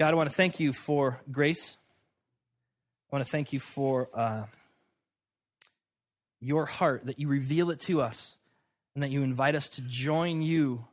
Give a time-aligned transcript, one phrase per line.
[0.00, 1.76] God, I want to thank you for grace.
[3.10, 4.44] I want to thank you for uh,
[6.40, 8.36] your heart, that you reveal it to us,
[8.94, 10.84] and that you invite us to join you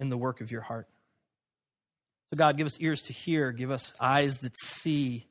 [0.00, 0.88] in the work of your heart.
[2.30, 5.28] So, God, give us ears to hear, give us eyes that see,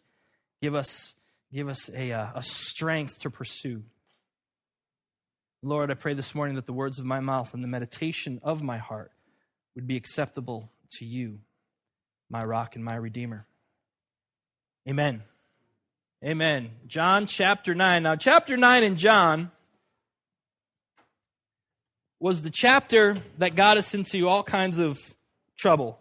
[0.61, 1.13] give us,
[1.53, 3.83] give us a, uh, a strength to pursue.
[5.61, 8.63] Lord, I pray this morning that the words of my mouth and the meditation of
[8.63, 9.11] my heart
[9.75, 11.39] would be acceptable to you,
[12.29, 13.45] my rock and my redeemer.
[14.87, 15.23] Amen.
[16.23, 16.71] Amen.
[16.87, 18.03] John chapter 9.
[18.03, 19.51] Now, chapter 9 in John
[22.19, 24.97] was the chapter that got us into all kinds of
[25.57, 25.99] trouble.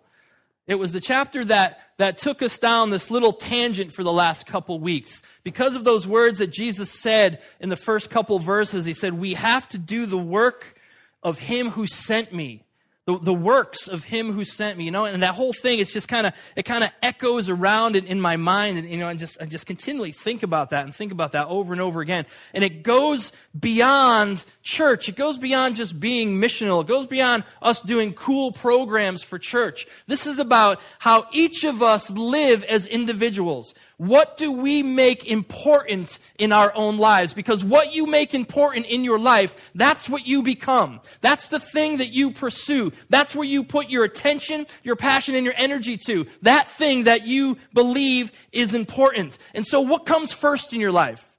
[0.66, 4.46] It was the chapter that, that took us down this little tangent for the last
[4.46, 5.22] couple weeks.
[5.44, 9.34] Because of those words that Jesus said in the first couple verses, he said, We
[9.34, 10.80] have to do the work
[11.22, 12.65] of him who sent me
[13.06, 15.92] the, the works of him who sent me, you know, and that whole thing, it's
[15.92, 18.78] just kind of, it kind of echoes around in, in my mind.
[18.78, 21.46] And, you know, and just, I just continually think about that and think about that
[21.46, 22.26] over and over again.
[22.52, 25.08] And it goes beyond church.
[25.08, 26.82] It goes beyond just being missional.
[26.82, 29.86] It goes beyond us doing cool programs for church.
[30.08, 33.72] This is about how each of us live as individuals.
[33.98, 37.32] What do we make important in our own lives?
[37.32, 41.00] Because what you make important in your life, that's what you become.
[41.22, 42.92] That's the thing that you pursue.
[43.08, 46.26] That's where you put your attention, your passion, and your energy to.
[46.42, 49.38] That thing that you believe is important.
[49.54, 51.34] And so what comes first in your life?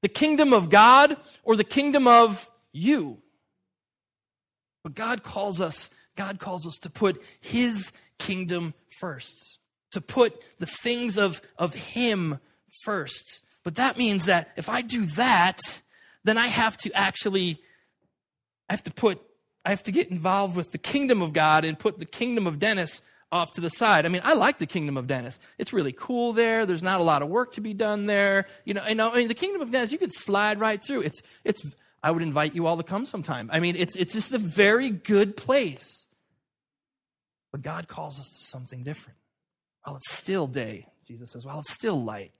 [0.00, 3.18] The kingdom of God or the kingdom of you?
[4.82, 9.57] But God calls us, God calls us to put his kingdom first
[9.92, 12.38] to put the things of, of Him
[12.82, 13.42] first.
[13.64, 15.60] But that means that if I do that,
[16.24, 17.60] then I have to actually,
[18.68, 19.20] I have to put,
[19.64, 22.58] I have to get involved with the kingdom of God and put the kingdom of
[22.58, 24.06] Dennis off to the side.
[24.06, 25.38] I mean, I like the kingdom of Dennis.
[25.58, 26.64] It's really cool there.
[26.64, 28.46] There's not a lot of work to be done there.
[28.64, 30.82] You know, you uh, know, I mean, the kingdom of Dennis, you could slide right
[30.82, 31.02] through.
[31.02, 31.66] It's, it's,
[32.02, 33.50] I would invite you all to come sometime.
[33.52, 36.06] I mean, it's, it's just a very good place.
[37.52, 39.18] But God calls us to something different.
[39.84, 42.32] While it's still day, Jesus says, while it's still light,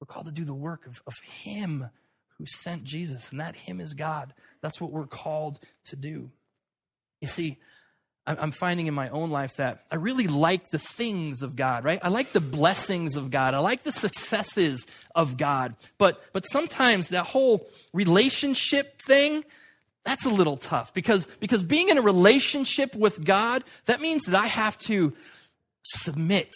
[0.00, 1.90] we're called to do the work of, of Him
[2.38, 4.34] who sent Jesus, and that Him is God.
[4.60, 6.30] That's what we're called to do.
[7.20, 7.58] You see,
[8.26, 11.98] I'm finding in my own life that I really like the things of God, right?
[12.02, 13.52] I like the blessings of God.
[13.52, 15.76] I like the successes of God.
[15.98, 19.44] But, but sometimes that whole relationship thing,
[20.04, 24.42] that's a little tough because, because being in a relationship with God, that means that
[24.42, 25.12] I have to
[25.84, 26.52] submit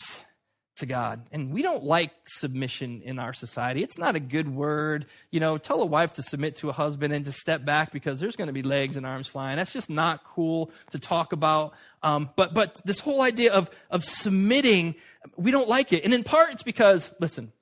[0.79, 1.27] to God.
[1.33, 3.83] And we don't like submission in our society.
[3.83, 5.07] It's not a good word.
[5.31, 8.21] You know, tell a wife to submit to a husband and to step back because
[8.21, 9.57] there's going to be legs and arms flying.
[9.57, 11.75] That's just not cool to talk about.
[12.03, 14.95] Um, but but this whole idea of of submitting,
[15.37, 16.05] we don't like it.
[16.05, 17.53] And in part, it's because listen,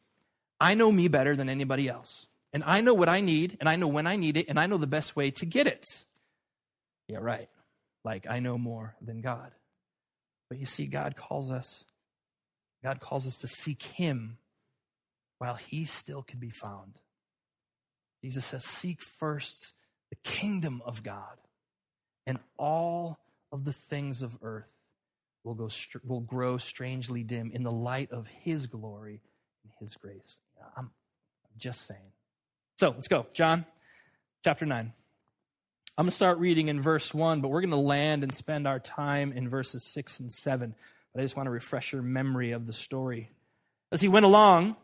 [0.60, 3.77] I know me better than anybody else, and I know what I need, and I
[3.77, 5.84] know when I need it, and I know the best way to get it.
[7.09, 7.48] Yeah, right.
[8.04, 9.53] Like I know more than God.
[10.49, 11.84] But you see, God calls us
[12.87, 14.39] God calls us to seek Him
[15.39, 17.01] while He still can be found.
[18.23, 19.73] Jesus says, Seek first
[20.09, 21.39] the kingdom of God,
[22.29, 23.19] and all
[23.51, 24.71] of the things of earth
[25.43, 25.69] will, go,
[26.05, 29.21] will grow strangely dim in the light of His glory
[29.65, 30.39] and His grace.
[30.77, 30.93] I'm
[31.59, 32.13] just saying.
[32.78, 33.27] So let's go.
[33.33, 33.65] John
[34.45, 34.93] chapter 9.
[35.99, 38.69] I'm going to start reading in verse 1, but we're going to land and spend
[38.69, 40.75] our time in verses 6 and 7.
[41.15, 43.31] But I just want to refresh your memory of the story.
[43.91, 44.77] As he went along,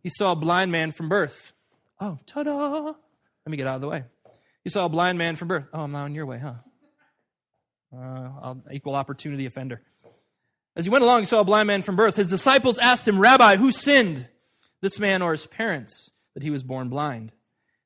[0.00, 1.54] he saw a blind man from birth.
[2.00, 2.84] Oh, ta da!
[2.84, 2.94] Let
[3.48, 4.04] me get out of the way.
[4.62, 5.64] He saw a blind man from birth.
[5.72, 6.54] Oh, I'm not on your way, huh?
[7.92, 9.82] Uh, equal opportunity offender.
[10.76, 12.14] As he went along, he saw a blind man from birth.
[12.14, 14.28] His disciples asked him, Rabbi, who sinned,
[14.82, 17.32] this man or his parents, that he was born blind?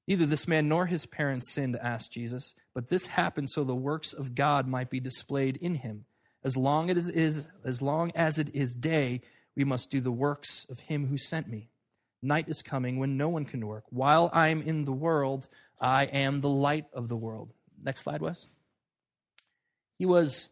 [0.06, 4.12] Neither this man nor his parents sinned, asked Jesus, but this happened so the works
[4.12, 6.04] of God might be displayed in him.
[6.42, 9.22] As long as it is, as long as it is day,
[9.56, 11.70] we must do the works of him who sent me.
[12.20, 13.84] Night is coming when no one can work.
[13.90, 15.48] While I am in the world,
[15.80, 17.50] I am the light of the world.
[17.82, 18.46] Next slide, Wes.
[19.98, 20.48] He was,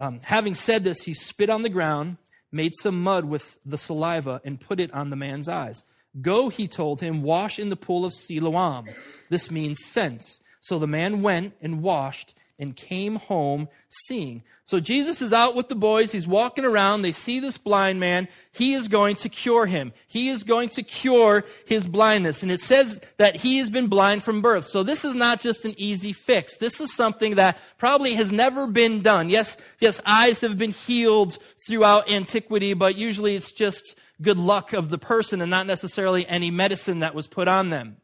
[0.00, 2.16] um, having said this, he spit on the ground,
[2.50, 5.84] made some mud with the saliva, and put it on the man's eyes.
[6.20, 8.86] Go, he told him, wash in the pool of Siloam.
[9.28, 10.40] This means sense.
[10.60, 14.42] So the man went and washed and came home seeing.
[14.64, 16.12] So Jesus is out with the boys.
[16.12, 17.00] He's walking around.
[17.00, 18.28] They see this blind man.
[18.52, 19.92] He is going to cure him.
[20.08, 22.42] He is going to cure his blindness.
[22.42, 24.66] And it says that he has been blind from birth.
[24.66, 26.58] So this is not just an easy fix.
[26.58, 29.30] This is something that probably has never been done.
[29.30, 34.90] Yes, yes, eyes have been healed throughout antiquity, but usually it's just good luck of
[34.90, 37.98] the person and not necessarily any medicine that was put on them.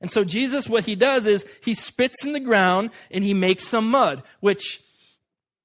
[0.00, 3.66] And so Jesus, what he does is he spits in the ground and he makes
[3.66, 4.80] some mud, which,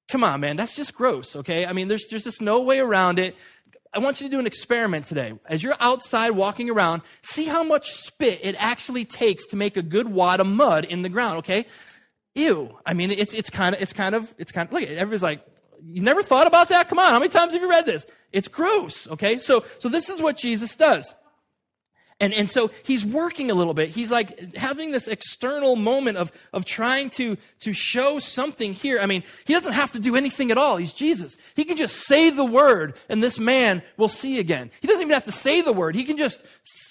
[0.08, 1.64] come on, man, that's just gross, okay?
[1.66, 3.36] I mean, there's, there's just no way around it.
[3.92, 5.34] I want you to do an experiment today.
[5.46, 9.82] As you're outside walking around, see how much spit it actually takes to make a
[9.82, 11.66] good wad of mud in the ground, okay?
[12.34, 12.76] Ew.
[12.84, 15.46] I mean, it's, it's kind of, it's kind of, it's kind of, look, everybody's like,
[15.86, 16.88] you never thought about that?
[16.88, 18.06] Come on, how many times have you read this?
[18.32, 19.38] It's gross, okay?
[19.38, 21.14] So, so this is what Jesus does.
[22.20, 23.90] And, and so he's working a little bit.
[23.90, 29.00] He's like having this external moment of, of trying to, to show something here.
[29.00, 30.76] I mean, he doesn't have to do anything at all.
[30.76, 31.36] He's Jesus.
[31.56, 34.70] He can just say the word and this man will see again.
[34.80, 35.96] He doesn't even have to say the word.
[35.96, 36.40] He can just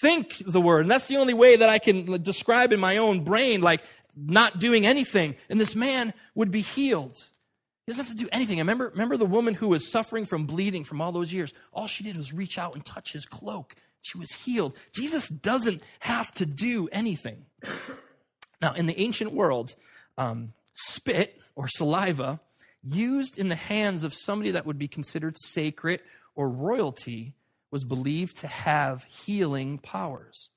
[0.01, 0.81] think the word.
[0.81, 3.81] And that's the only way that I can describe in my own brain, like
[4.16, 5.36] not doing anything.
[5.50, 7.18] And this man would be healed.
[7.85, 8.59] He doesn't have to do anything.
[8.59, 11.53] I remember, remember the woman who was suffering from bleeding from all those years.
[11.74, 14.77] All she did was reach out and touch his cloak she was healed.
[14.91, 17.45] Jesus doesn't have to do anything.
[18.62, 19.75] Now, in the ancient world,
[20.18, 22.39] um, spit or saliva
[22.83, 26.01] used in the hands of somebody that would be considered sacred
[26.35, 27.33] or royalty
[27.71, 30.50] was believed to have healing powers,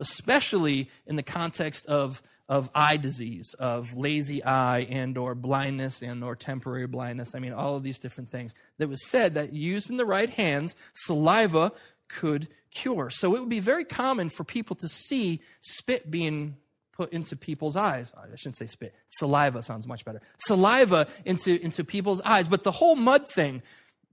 [0.00, 6.24] especially in the context of, of eye disease, of lazy eye and or blindness and
[6.24, 7.34] or temporary blindness.
[7.34, 8.54] I mean, all of these different things.
[8.78, 11.72] That was said that used in the right hands, saliva
[12.08, 13.10] could cure.
[13.10, 16.56] So it would be very common for people to see spit being
[16.92, 18.12] put into people's eyes.
[18.16, 18.94] I shouldn't say spit.
[19.08, 20.20] Saliva sounds much better.
[20.38, 22.46] Saliva into, into people's eyes.
[22.46, 23.62] But the whole mud thing,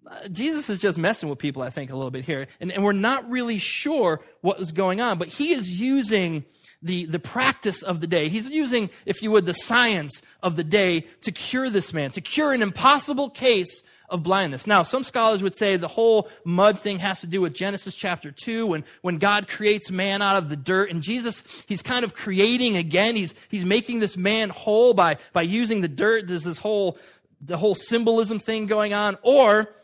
[0.09, 2.47] Uh, Jesus is just messing with people, I think, a little bit here.
[2.61, 6.45] And, and we're not really sure what was going on, but he is using
[6.81, 8.29] the, the practice of the day.
[8.29, 12.21] He's using, if you would, the science of the day to cure this man, to
[12.21, 14.65] cure an impossible case of blindness.
[14.65, 18.31] Now, some scholars would say the whole mud thing has to do with Genesis chapter
[18.31, 20.91] 2 when, when God creates man out of the dirt.
[20.91, 23.17] And Jesus, he's kind of creating again.
[23.17, 26.27] He's, he's making this man whole by, by using the dirt.
[26.27, 26.97] There's this whole,
[27.41, 29.17] the whole symbolism thing going on.
[29.23, 29.75] Or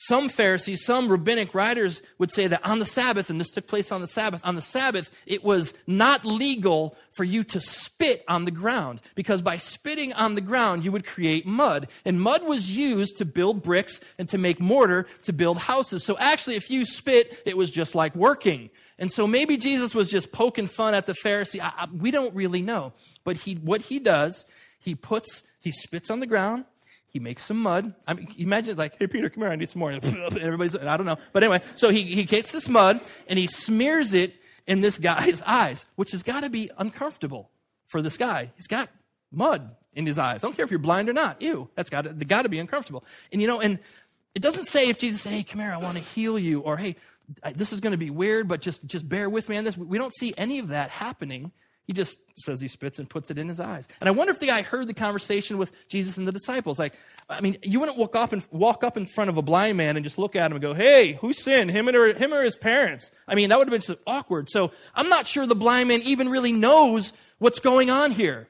[0.00, 3.90] some Pharisees, some rabbinic writers would say that on the Sabbath, and this took place
[3.90, 8.44] on the Sabbath, on the Sabbath, it was not legal for you to spit on
[8.44, 11.88] the ground because by spitting on the ground, you would create mud.
[12.04, 16.04] And mud was used to build bricks and to make mortar to build houses.
[16.04, 18.70] So actually, if you spit, it was just like working.
[19.00, 21.60] And so maybe Jesus was just poking fun at the Pharisee.
[21.60, 22.92] I, I, we don't really know.
[23.24, 24.44] But he, what he does,
[24.78, 26.66] he puts, he spits on the ground
[27.08, 27.94] he makes some mud.
[28.06, 29.90] I mean, imagine like, hey, Peter, come here, I need some more.
[29.90, 30.04] And
[30.40, 31.18] everybody's, I don't know.
[31.32, 34.34] But anyway, so he, he gets this mud and he smears it
[34.66, 37.50] in this guy's eyes, which has got to be uncomfortable
[37.86, 38.50] for this guy.
[38.56, 38.90] He's got
[39.32, 40.44] mud in his eyes.
[40.44, 41.40] I don't care if you're blind or not.
[41.40, 43.04] Ew, that's got to, got to be uncomfortable.
[43.32, 43.78] And you know, and
[44.34, 46.76] it doesn't say if Jesus said, hey, come here, I want to heal you, or
[46.76, 46.96] hey,
[47.54, 49.76] this is going to be weird, but just, just bear with me on this.
[49.76, 51.52] We don't see any of that happening
[51.88, 53.88] he just says he spits and puts it in his eyes.
[53.98, 56.78] And I wonder if the guy heard the conversation with Jesus and the disciples.
[56.78, 56.92] Like,
[57.30, 59.96] I mean, you wouldn't walk up and walk up in front of a blind man
[59.96, 61.70] and just look at him and go, "Hey, who sinned?
[61.70, 64.50] Him or him or his parents?" I mean, that would have been just awkward.
[64.50, 68.48] So I'm not sure the blind man even really knows what's going on here.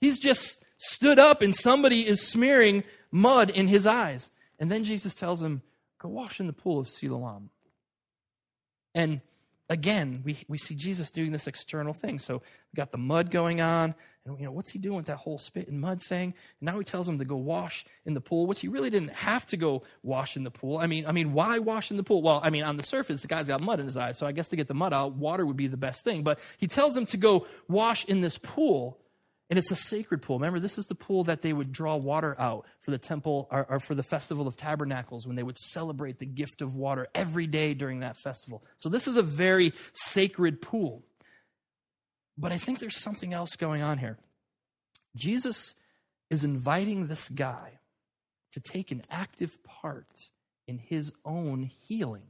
[0.00, 2.82] He's just stood up and somebody is smearing
[3.12, 4.30] mud in his eyes.
[4.58, 5.62] And then Jesus tells him,
[5.98, 7.50] "Go wash in the pool of Siloam."
[8.96, 9.20] And
[9.68, 12.18] again, we, we see Jesus doing this external thing.
[12.18, 13.94] So we got the mud going on,
[14.26, 16.34] and you know, what's he doing with that whole spit and mud thing?
[16.60, 19.12] And now he tells him to go wash in the pool, which he really didn't
[19.12, 20.78] have to go wash in the pool.
[20.78, 22.22] I mean, I mean, why wash in the pool?
[22.22, 24.32] Well, I mean, on the surface, the guy's got mud in his eyes, so I
[24.32, 26.22] guess to get the mud out, water would be the best thing.
[26.22, 28.98] But he tells him to go wash in this pool
[29.50, 30.38] and it's a sacred pool.
[30.38, 33.66] Remember, this is the pool that they would draw water out for the temple or,
[33.68, 37.46] or, for the Festival of Tabernacles when they would celebrate the gift of water every
[37.46, 38.64] day during that festival.
[38.78, 41.02] So, this is a very sacred pool.
[42.36, 44.18] But I think there's something else going on here.
[45.14, 45.74] Jesus
[46.30, 47.78] is inviting this guy
[48.52, 50.08] to take an active part
[50.66, 52.24] in his own healing.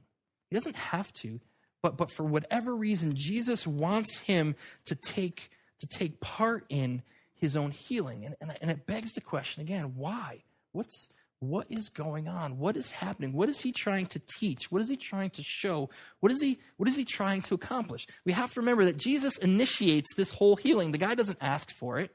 [0.50, 1.40] He doesn't have to,
[1.82, 4.56] but, but for whatever reason, Jesus wants him
[4.86, 5.50] to take
[5.84, 7.02] to take part in
[7.34, 8.24] his own healing.
[8.24, 10.44] And, and, and it begs the question again why?
[10.72, 11.08] What's,
[11.40, 12.58] what is going on?
[12.58, 13.32] What is happening?
[13.32, 14.72] What is he trying to teach?
[14.72, 15.90] What is he trying to show?
[16.20, 18.06] What is he, what is he trying to accomplish?
[18.24, 20.92] We have to remember that Jesus initiates this whole healing.
[20.92, 22.10] The guy doesn't ask for it.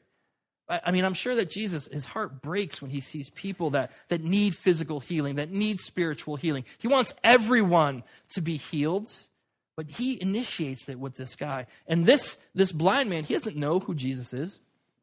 [0.68, 4.24] I mean, I'm sure that Jesus, his heart breaks when he sees people that, that
[4.24, 6.64] need physical healing, that need spiritual healing.
[6.78, 8.04] He wants everyone
[8.36, 9.08] to be healed,
[9.80, 11.66] but he initiates it with this guy.
[11.88, 14.60] And this, this blind man, he doesn't know who Jesus is.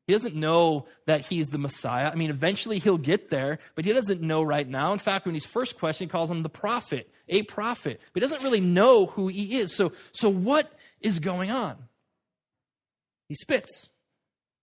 [0.07, 2.11] He doesn't know that he's the Messiah.
[2.11, 4.93] I mean, eventually he'll get there, but he doesn't know right now.
[4.93, 8.03] In fact, when he's first questioned, he calls him the prophet, a prophet.
[8.13, 9.75] But he doesn't really know who he is.
[9.75, 11.77] So, so what is going on?
[13.31, 13.89] He spits,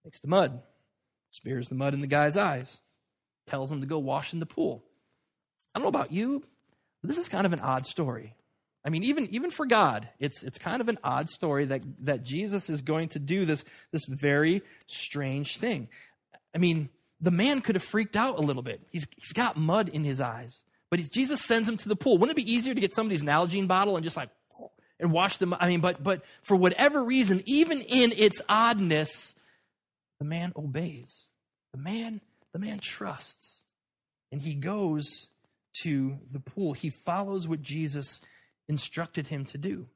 [0.05, 0.61] makes the mud,
[1.31, 2.81] spears the mud in the guy's eyes,
[3.47, 4.83] tells him to go wash in the pool.
[5.73, 6.43] I don't know about you,
[7.01, 8.35] but this is kind of an odd story.
[8.85, 12.23] I mean, even, even for God, it's, it's kind of an odd story that, that
[12.23, 15.87] Jesus is going to do this, this very strange thing.
[16.53, 16.89] I mean,
[17.21, 18.81] the man could have freaked out a little bit.
[18.91, 22.17] He's, he's got mud in his eyes, but Jesus sends him to the pool.
[22.17, 24.29] Wouldn't it be easier to get somebody's Nalgene bottle and just like,
[24.99, 25.55] and wash them?
[25.57, 29.35] I mean, but, but for whatever reason, even in its oddness,
[30.19, 31.27] the man obeys.
[31.71, 32.19] The man,
[32.51, 33.63] the man trusts.
[34.31, 35.29] And he goes
[35.81, 36.73] to the pool.
[36.73, 38.19] He follows what Jesus
[38.67, 39.87] instructed him to do.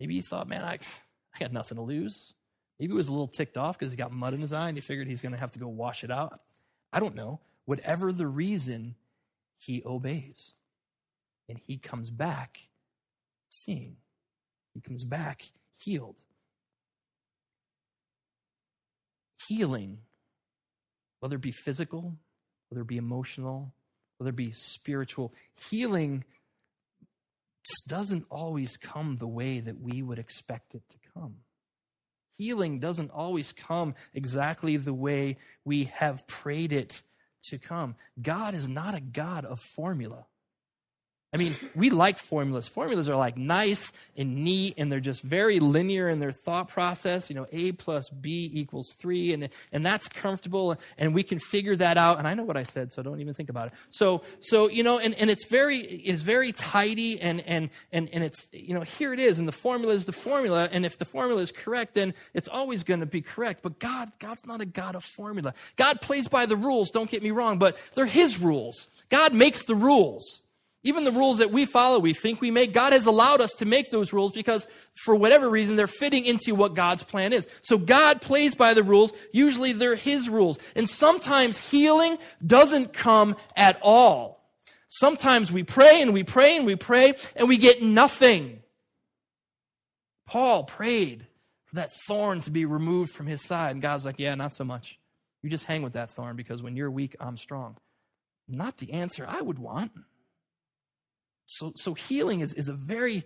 [0.00, 0.78] Maybe he thought, man, I,
[1.34, 2.34] I got nothing to lose.
[2.78, 4.76] Maybe he was a little ticked off because he got mud in his eye and
[4.76, 6.40] he figured he's going to have to go wash it out.
[6.92, 7.40] I don't know.
[7.66, 8.96] Whatever the reason,
[9.58, 10.52] he obeys.
[11.48, 12.68] And he comes back
[13.50, 13.96] seeing.
[14.74, 16.16] He comes back healed.
[19.48, 19.98] Healing,
[21.20, 22.16] whether it be physical,
[22.68, 23.72] whether it be emotional,
[24.18, 25.34] whether it be spiritual,
[25.70, 26.24] healing
[27.86, 31.36] doesn't always come the way that we would expect it to come.
[32.36, 37.02] Healing doesn't always come exactly the way we have prayed it
[37.44, 37.94] to come.
[38.20, 40.26] God is not a God of formula.
[41.34, 42.68] I mean, we like formulas.
[42.68, 47.28] Formulas are like nice and neat, and they're just very linear in their thought process.
[47.28, 51.74] You know, A plus B equals three, and, and that's comfortable, and we can figure
[51.74, 52.20] that out.
[52.20, 53.72] And I know what I said, so don't even think about it.
[53.90, 58.22] So, so you know, and, and it's very it's very tidy, and and and and
[58.22, 61.04] it's you know, here it is, and the formula is the formula, and if the
[61.04, 63.60] formula is correct, then it's always going to be correct.
[63.60, 65.52] But God, God's not a God of formula.
[65.74, 66.92] God plays by the rules.
[66.92, 68.86] Don't get me wrong, but they're His rules.
[69.10, 70.43] God makes the rules.
[70.86, 73.64] Even the rules that we follow, we think we make, God has allowed us to
[73.64, 74.68] make those rules because
[75.04, 77.48] for whatever reason, they're fitting into what God's plan is.
[77.62, 79.12] So God plays by the rules.
[79.32, 80.58] Usually they're His rules.
[80.76, 84.44] And sometimes healing doesn't come at all.
[84.88, 88.62] Sometimes we pray and we pray and we pray and we get nothing.
[90.26, 91.26] Paul prayed
[91.64, 93.72] for that thorn to be removed from his side.
[93.72, 94.98] And God's like, yeah, not so much.
[95.42, 97.76] You just hang with that thorn because when you're weak, I'm strong.
[98.46, 99.92] Not the answer I would want.
[101.46, 103.24] So, so healing is, is a very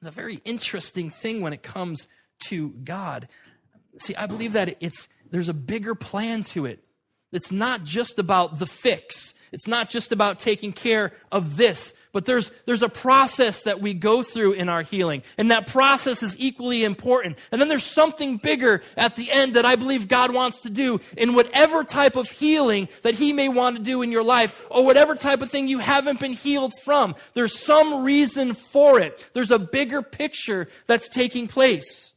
[0.00, 2.06] is a very interesting thing when it comes
[2.48, 3.28] to God.
[3.98, 6.84] See, I believe that it's there's a bigger plan to it.
[7.32, 9.34] It's not just about the fix.
[9.52, 11.94] It's not just about taking care of this.
[12.16, 16.22] But there's, there's a process that we go through in our healing, and that process
[16.22, 17.38] is equally important.
[17.52, 20.98] And then there's something bigger at the end that I believe God wants to do
[21.18, 24.82] in whatever type of healing that He may want to do in your life, or
[24.82, 27.16] whatever type of thing you haven't been healed from.
[27.34, 29.28] There's some reason for it.
[29.34, 32.14] There's a bigger picture that's taking place.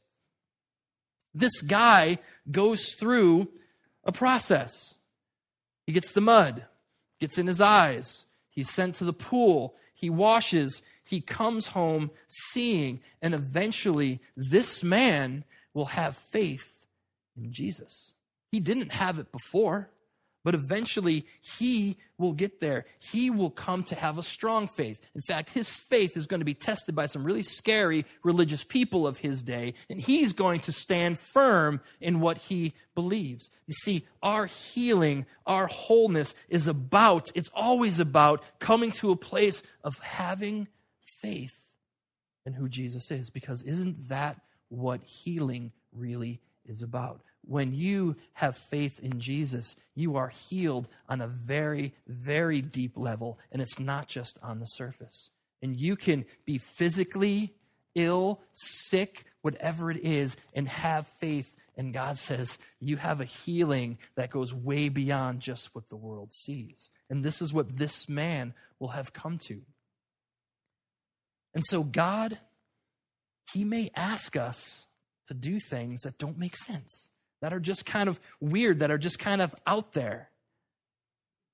[1.34, 3.50] This guy goes through
[4.06, 4.96] a process.
[5.86, 6.63] He gets the mud,
[7.20, 8.27] gets in his eyes.
[8.50, 9.75] He's sent to the pool.
[10.00, 16.86] He washes, he comes home seeing, and eventually this man will have faith
[17.36, 18.13] in Jesus.
[18.51, 19.89] He didn't have it before.
[20.43, 21.25] But eventually,
[21.58, 22.86] he will get there.
[23.00, 25.01] He will come to have a strong faith.
[25.13, 29.05] In fact, his faith is going to be tested by some really scary religious people
[29.05, 33.50] of his day, and he's going to stand firm in what he believes.
[33.67, 39.62] You see, our healing, our wholeness is about, it's always about coming to a place
[39.84, 40.69] of having
[41.22, 41.74] faith
[42.46, 47.22] in who Jesus is, because isn't that what healing really is about?
[47.46, 53.39] When you have faith in Jesus, you are healed on a very, very deep level,
[53.51, 55.31] and it's not just on the surface.
[55.62, 57.53] And you can be physically
[57.96, 61.55] ill, sick, whatever it is, and have faith.
[61.75, 66.34] And God says, You have a healing that goes way beyond just what the world
[66.34, 66.89] sees.
[67.10, 69.62] And this is what this man will have come to.
[71.53, 72.38] And so, God,
[73.53, 74.88] He may ask us
[75.27, 77.10] to do things that don't make sense
[77.41, 80.29] that are just kind of weird, that are just kind of out there.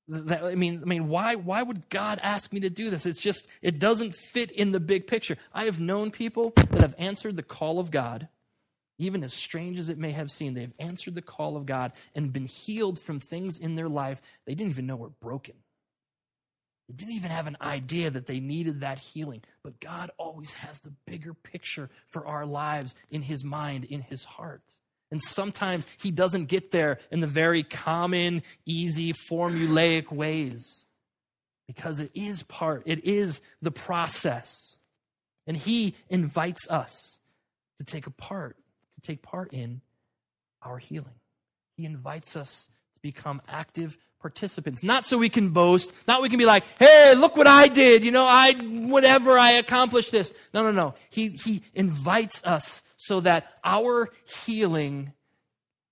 [0.08, 3.06] That, I mean, I mean, why, why would God ask me to do this?
[3.06, 5.38] It's just, it doesn't fit in the big picture.
[5.54, 8.28] I have known people that have answered the call of God
[8.98, 12.32] even as strange as it may have seemed, they've answered the call of God and
[12.32, 15.56] been healed from things in their life they didn't even know were broken.
[16.88, 19.42] They didn't even have an idea that they needed that healing.
[19.64, 24.24] But God always has the bigger picture for our lives in His mind, in His
[24.24, 24.62] heart.
[25.12, 30.86] And sometimes He doesn't get there in the very common, easy, formulaic ways
[31.68, 34.78] because it is part, it is the process.
[35.48, 37.20] And He invites us
[37.80, 38.58] to take a part
[38.96, 39.82] to take part in
[40.62, 41.16] our healing.
[41.78, 46.40] He invites us to become active participants, not so we can boast, not we can
[46.40, 50.34] be like, hey, look what I did, you know, I, whatever, I accomplished this.
[50.54, 50.96] No, no, no.
[51.10, 54.10] He, he invites us so that our
[54.46, 55.14] healing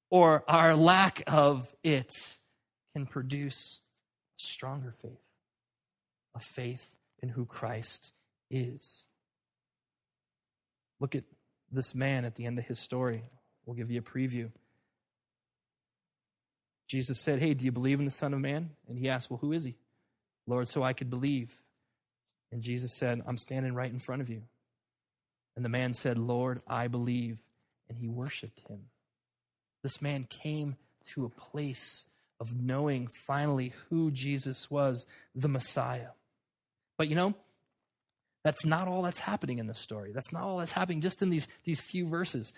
[0.09, 2.11] or our lack of it
[2.93, 3.81] can produce
[4.39, 5.21] a stronger faith,
[6.35, 8.13] a faith in who Christ
[8.49, 9.05] is.
[10.99, 11.23] Look at
[11.71, 13.23] this man at the end of his story.
[13.65, 14.51] We'll give you a preview.
[16.87, 18.69] Jesus said, Hey, do you believe in the Son of Man?
[18.87, 19.75] And he asked, Well, who is he?
[20.45, 21.61] Lord, so I could believe.
[22.51, 24.43] And Jesus said, I'm standing right in front of you.
[25.55, 27.39] And the man said, Lord, I believe.
[27.89, 28.85] And he worshiped him.
[29.83, 30.77] This man came
[31.09, 32.07] to a place
[32.39, 35.05] of knowing finally who Jesus was,
[35.35, 36.09] the Messiah.
[36.97, 37.35] But you know,
[38.43, 40.11] that's not all that's happening in this story.
[40.11, 42.53] That's not all that's happening just in these, these few verses.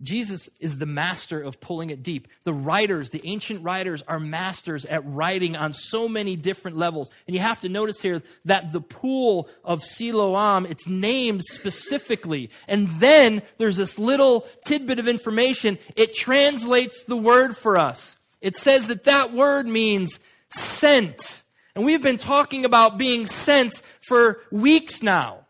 [0.00, 2.28] Jesus is the master of pulling it deep.
[2.44, 7.10] The writers, the ancient writers, are masters at writing on so many different levels.
[7.26, 12.50] And you have to notice here that the pool of Siloam, it's named specifically.
[12.68, 15.78] And then there's this little tidbit of information.
[15.96, 18.18] It translates the word for us.
[18.40, 21.42] It says that that word means sent.
[21.74, 25.46] And we've been talking about being sent for weeks now.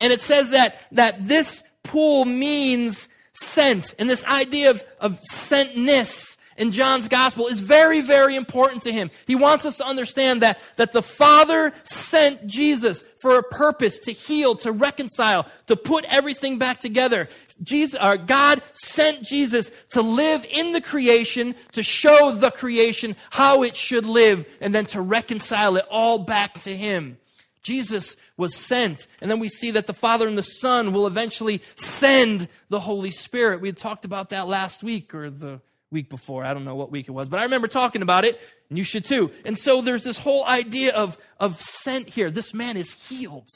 [0.00, 3.94] And it says that, that this pool means sent.
[3.98, 9.10] And this idea of, of sentness in John's gospel is very, very important to him.
[9.26, 14.12] He wants us to understand that, that the Father sent Jesus for a purpose to
[14.12, 17.28] heal, to reconcile, to put everything back together.
[17.62, 23.62] Jesus, or God sent Jesus to live in the creation, to show the creation how
[23.62, 27.16] it should live, and then to reconcile it all back to Him.
[27.62, 29.06] Jesus was sent.
[29.20, 33.10] And then we see that the Father and the Son will eventually send the Holy
[33.10, 33.60] Spirit.
[33.60, 36.44] We had talked about that last week or the week before.
[36.44, 38.84] I don't know what week it was, but I remember talking about it, and you
[38.84, 39.30] should too.
[39.44, 42.30] And so there's this whole idea of, of sent here.
[42.30, 43.48] This man is healed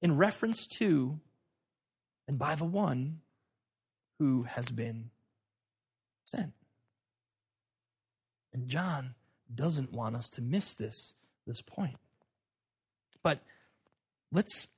[0.00, 1.20] in reference to
[2.28, 3.20] and by the one
[4.18, 5.10] who has been
[6.24, 6.52] sent.
[8.52, 9.14] And John
[9.54, 11.14] doesn't want us to miss this,
[11.46, 11.98] this point.
[13.26, 13.40] But
[14.30, 14.68] let's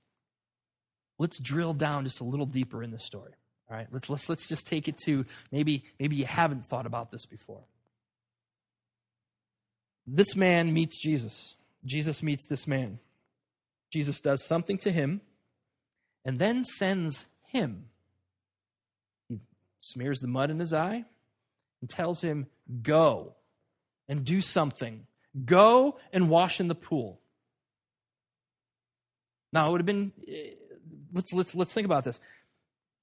[1.19, 3.33] let's drill down just a little deeper in the story.
[3.71, 7.11] All right, let's, let's, let's just take it to maybe, maybe you haven't thought about
[7.11, 7.61] this before.
[10.07, 11.57] This man meets Jesus.
[11.85, 13.01] Jesus meets this man.
[13.91, 15.21] Jesus does something to him
[16.25, 17.85] and then sends him.
[19.29, 19.41] He
[19.81, 21.05] smears the mud in his eye
[21.83, 22.47] and tells him,
[22.83, 23.35] Go
[24.09, 25.07] and do something.
[25.45, 27.21] Go and wash in the pool.
[29.53, 30.51] Now, it would have been, eh,
[31.13, 32.21] let's, let's, let's think about this.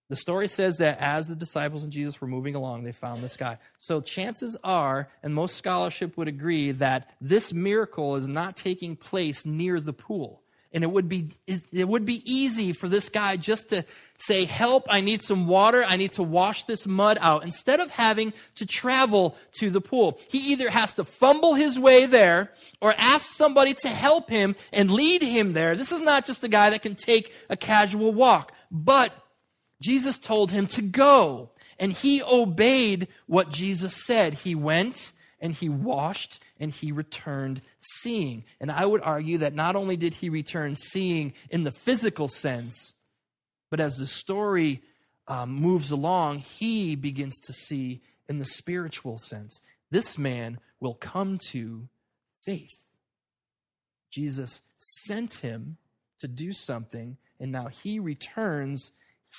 [0.08, 3.38] The story says that as the disciples and Jesus were moving along, they found this
[3.38, 3.58] guy.
[3.80, 9.46] So chances are, and most scholarship would agree, that this miracle is not taking place
[9.46, 10.44] near the pool.
[10.76, 13.86] And it would be it would be easy for this guy just to
[14.18, 14.86] say, "Help!
[14.90, 15.86] I need some water.
[15.86, 20.20] I need to wash this mud out." Instead of having to travel to the pool,
[20.30, 24.92] he either has to fumble his way there or ask somebody to help him and
[24.92, 25.78] lead him there.
[25.78, 29.14] This is not just a guy that can take a casual walk, but
[29.82, 34.34] Jesus told him to go, and he obeyed what Jesus said.
[34.34, 38.44] He went and he washed and he returned seeing.
[38.60, 42.94] And I would argue that not only did he return seeing in the physical sense,
[43.70, 44.82] but as the story
[45.28, 49.60] um, moves along, he begins to see in the spiritual sense.
[49.92, 51.88] This man will come to
[52.46, 52.86] faith.
[54.12, 55.78] Jesus sent him
[56.20, 58.92] to do something, and now he returns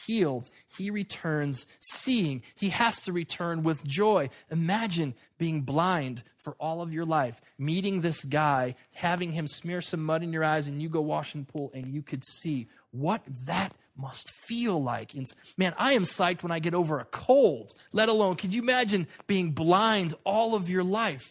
[0.07, 0.51] healed.
[0.77, 2.43] He returns seeing.
[2.55, 4.31] He has to return with joy.
[4.51, 10.05] Imagine being blind for all of your life, meeting this guy, having him smear some
[10.05, 13.23] mud in your eyes, and you go wash the pool and you could see what
[13.45, 15.15] that must feel like.
[15.15, 18.63] And man, I am psyched when I get over a cold, let alone, could you
[18.63, 21.27] imagine being blind all of your life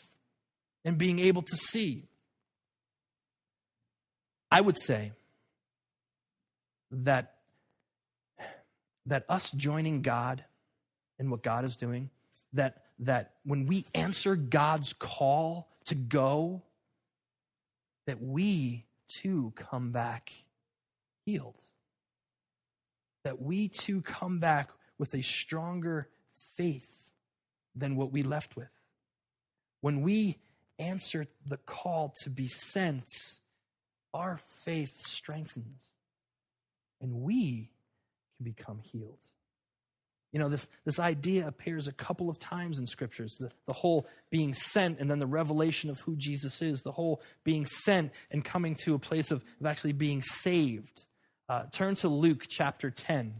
[0.83, 2.07] and being able to see?
[4.51, 5.11] I would say
[6.91, 7.34] that
[9.05, 10.43] that us joining God
[11.19, 12.09] in what God is doing?
[12.53, 16.63] That, that when we answer God's call to go,
[18.07, 20.31] that we too come back
[21.25, 21.65] healed.
[23.23, 27.11] That we too come back with a stronger faith
[27.75, 28.69] than what we left with.
[29.81, 30.37] When we
[30.79, 33.09] answer the call to be sent,
[34.13, 35.89] our faith strengthens
[37.01, 37.69] and we
[38.37, 39.19] can become healed.
[40.31, 44.05] You know, this, this idea appears a couple of times in scriptures the, the whole
[44.29, 48.43] being sent and then the revelation of who Jesus is, the whole being sent and
[48.43, 51.05] coming to a place of, of actually being saved.
[51.47, 53.33] Uh, turn to Luke chapter 10.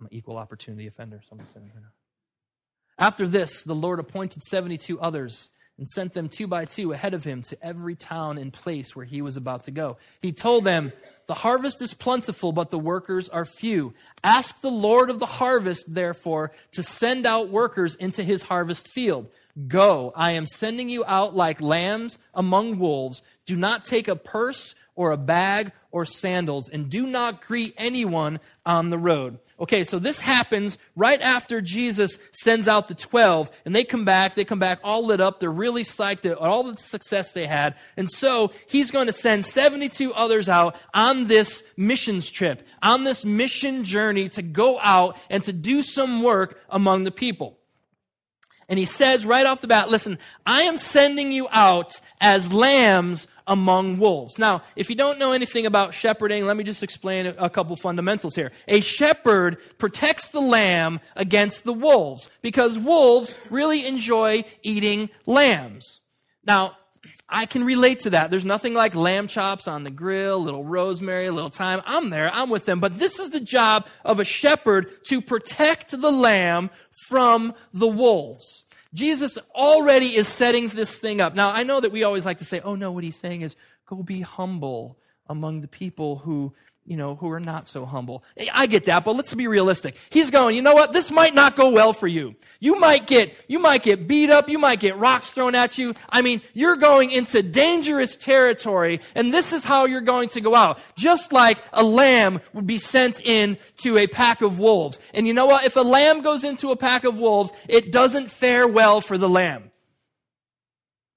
[0.00, 1.90] I'm an equal opportunity offender, so I'm now.
[2.98, 7.24] After this, the Lord appointed 72 others and sent them two by two ahead of
[7.24, 9.96] him to every town and place where he was about to go.
[10.20, 10.92] He told them,
[11.26, 13.94] The harvest is plentiful, but the workers are few.
[14.22, 19.28] Ask the Lord of the harvest, therefore, to send out workers into his harvest field.
[19.68, 23.22] Go, I am sending you out like lambs among wolves.
[23.46, 28.38] Do not take a purse or a bag or sandals, and do not greet anyone
[28.66, 29.38] on the road.
[29.60, 34.34] Okay, so this happens right after Jesus sends out the 12, and they come back.
[34.34, 35.38] They come back all lit up.
[35.38, 37.74] They're really psyched at all the success they had.
[37.96, 43.22] And so he's going to send 72 others out on this missions trip, on this
[43.22, 47.59] mission journey to go out and to do some work among the people.
[48.70, 53.26] And he says right off the bat, listen, I am sending you out as lambs
[53.48, 54.38] among wolves.
[54.38, 58.36] Now, if you don't know anything about shepherding, let me just explain a couple fundamentals
[58.36, 58.52] here.
[58.68, 66.00] A shepherd protects the lamb against the wolves because wolves really enjoy eating lambs.
[66.46, 66.76] Now,
[67.30, 68.30] I can relate to that.
[68.30, 71.80] There's nothing like lamb chops on the grill, little rosemary, a little thyme.
[71.86, 72.30] I'm there.
[72.34, 72.80] I'm with them.
[72.80, 76.70] But this is the job of a shepherd to protect the lamb
[77.08, 78.64] from the wolves.
[78.92, 81.34] Jesus already is setting this thing up.
[81.34, 83.54] Now, I know that we always like to say, oh no, what he's saying is
[83.86, 86.52] go be humble among the people who
[86.84, 88.24] you know, who are not so humble.
[88.52, 89.96] I get that, but let's be realistic.
[90.10, 90.92] He's going, you know what?
[90.92, 92.34] This might not go well for you.
[92.58, 94.48] You might get, you might get beat up.
[94.48, 95.94] You might get rocks thrown at you.
[96.08, 100.54] I mean, you're going into dangerous territory, and this is how you're going to go
[100.54, 100.80] out.
[100.96, 104.98] Just like a lamb would be sent in to a pack of wolves.
[105.14, 105.64] And you know what?
[105.64, 109.28] If a lamb goes into a pack of wolves, it doesn't fare well for the
[109.28, 109.70] lamb.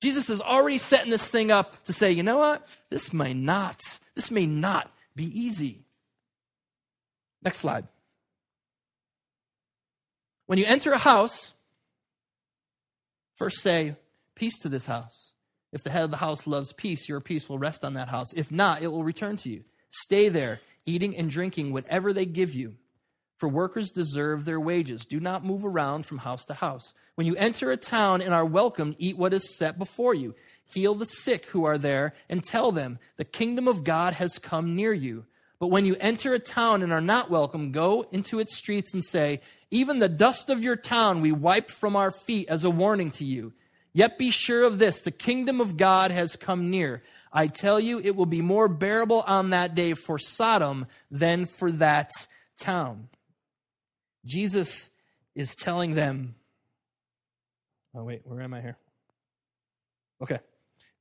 [0.04, 2.67] Jesus is already setting this thing up to say, you know what?
[2.89, 3.80] This may not,
[4.15, 5.86] this may not be easy.
[7.41, 7.88] Next slide.
[10.45, 11.54] When you enter a house,
[13.36, 13.95] first say,
[14.36, 15.34] Peace to this house.
[15.71, 18.34] If the head of the house loves peace, your peace will rest on that house.
[18.34, 19.63] If not, it will return to you.
[19.91, 22.76] Stay there, eating and drinking whatever they give you.
[23.38, 25.06] For workers deserve their wages.
[25.06, 26.93] Do not move around from house to house.
[27.15, 30.36] When you enter a town and are welcomed, eat what is set before you
[30.74, 34.76] heal the sick who are there, and tell them, The kingdom of God has come
[34.76, 35.26] near you.
[35.60, 39.04] But when you enter a town and are not welcome, go into its streets and
[39.04, 39.40] say,
[39.72, 43.24] Even the dust of your town we wiped from our feet as a warning to
[43.24, 43.54] you.
[43.94, 47.04] Yet be sure of this the kingdom of God has come near.
[47.32, 51.72] I tell you, it will be more bearable on that day for Sodom than for
[51.74, 52.12] that
[52.60, 53.10] town.
[54.26, 54.90] Jesus
[55.36, 56.36] is telling them,
[57.96, 58.78] Oh, wait, where am I here?
[60.22, 60.40] Okay.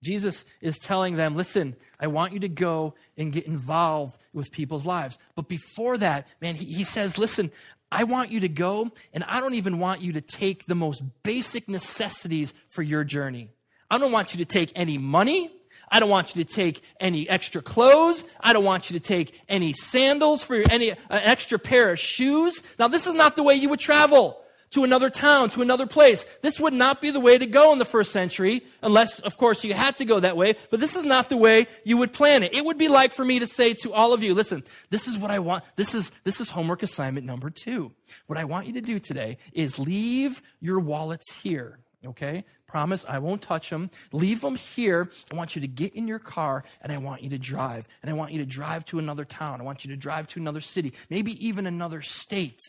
[0.03, 4.85] Jesus is telling them, listen, I want you to go and get involved with people's
[4.85, 5.19] lives.
[5.37, 7.53] But before that, man, he, he, says, listen,
[7.91, 11.03] I want you to go, and I don't even want you to take the most
[11.23, 13.51] basic necessities for your journey.
[13.91, 15.51] I don't want you to take any money.
[15.89, 18.25] I don't want you to take any extra clothes.
[18.41, 22.63] I don't want you to take any sandals for any an extra pair of shoes.
[22.79, 24.42] Now, this is not the way you would travel
[24.73, 26.27] to another town, to another place.
[26.43, 29.65] This would not be the way to go in the first century, unless, of course,
[29.65, 32.43] you had to go that way, but this is not the way you would plan
[32.43, 32.55] it.
[32.55, 35.19] It would be like for me to say to all of you, listen, this is
[35.19, 35.65] what I want.
[35.77, 37.93] This is, this is homework assignment number two.
[38.27, 42.45] What I want you to do today is leave your wallets here, okay?
[42.67, 43.91] Promise I won't touch them.
[44.13, 45.11] Leave them here.
[45.31, 47.87] I want you to get in your car and I want you to drive.
[48.01, 49.61] And I want you to drive to another town.
[49.61, 52.61] I want you to drive to another city, maybe even another state.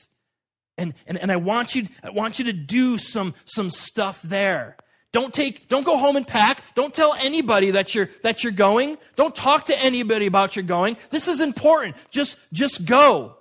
[0.78, 4.76] And, and, and I, want you, I want you to do some, some stuff there.
[5.12, 6.64] Don't take, don't go home and pack.
[6.74, 8.98] Don't tell anybody that you're, that you're going.
[9.16, 10.98] Don't talk to anybody about your going.
[11.12, 11.96] This is important.
[12.10, 13.38] Just, just go.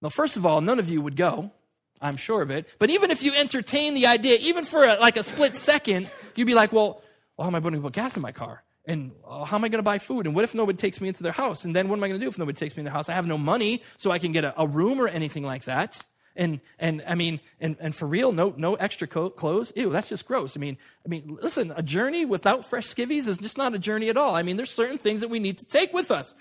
[0.00, 1.50] Now, first of all, none of you would go.
[2.00, 2.68] I'm sure of it.
[2.78, 6.46] But even if you entertain the idea, even for a, like a split second, you'd
[6.46, 7.02] be like, well,
[7.36, 8.62] well how am I going to put gas in my car?
[8.84, 10.26] And uh, how am I going to buy food?
[10.26, 11.64] And what if nobody takes me into their house?
[11.64, 13.08] And then what am I going to do if nobody takes me in the house?
[13.08, 16.00] I have no money, so I can get a, a room or anything like that.
[16.38, 19.72] And, and I mean, and, and for real, no, no extra co- clothes.
[19.74, 20.56] Ew, that's just gross.
[20.56, 24.08] I mean, I mean, listen, a journey without fresh skivvies is just not a journey
[24.08, 24.36] at all.
[24.36, 26.32] I mean, there's certain things that we need to take with us.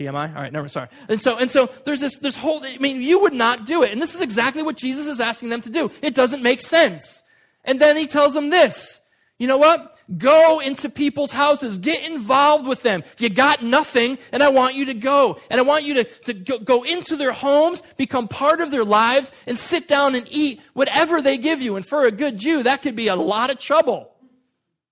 [0.00, 0.34] TMI?
[0.34, 0.88] All right, never sorry.
[1.08, 3.92] And so, and so there's this, this whole, I mean, you would not do it.
[3.92, 5.92] And this is exactly what Jesus is asking them to do.
[6.02, 7.22] It doesn't make sense.
[7.64, 9.00] And then he tells them this.
[9.38, 9.89] You know what?
[10.18, 11.78] Go into people's houses.
[11.78, 13.04] Get involved with them.
[13.18, 15.38] You got nothing, and I want you to go.
[15.50, 18.84] And I want you to, to go, go into their homes, become part of their
[18.84, 21.76] lives, and sit down and eat whatever they give you.
[21.76, 24.10] And for a good Jew, that could be a lot of trouble.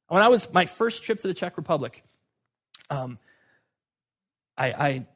[0.07, 2.05] When I was my first trip to the Czech Republic,
[2.89, 3.19] um,
[4.57, 5.07] I, I,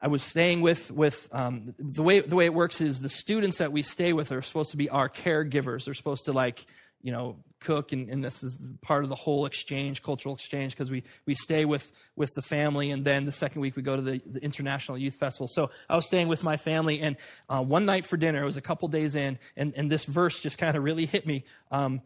[0.00, 3.58] I was staying with, with um, the, way, the way it works is the students
[3.58, 5.84] that we stay with are supposed to be our caregivers.
[5.84, 6.64] They're supposed to, like,
[7.02, 10.90] you know, cook, and, and this is part of the whole exchange, cultural exchange, because
[10.90, 14.02] we, we stay with, with the family, and then the second week we go to
[14.02, 15.46] the, the International Youth Festival.
[15.46, 17.16] So I was staying with my family, and
[17.48, 20.40] uh, one night for dinner, it was a couple days in, and, and this verse
[20.40, 21.44] just kind of really hit me.
[21.70, 22.02] Um,